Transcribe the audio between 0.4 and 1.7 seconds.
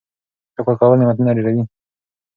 شکر کول نعمتونه ډېروي.